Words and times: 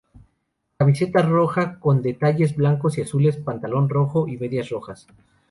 Camiseta 0.77 1.21
roja 1.21 1.77
con 1.79 2.01
detalles 2.01 2.55
blancos 2.55 2.97
y 2.97 3.01
azules, 3.03 3.37
pantalón 3.37 3.87
rojo 3.87 4.27
y 4.27 4.35
medias 4.35 4.69
rojas. 4.71 5.05